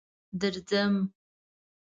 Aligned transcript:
درځم. 0.39 0.93